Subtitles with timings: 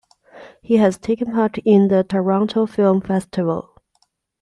[0.63, 3.75] He has taken part in the Toronto Film Festival.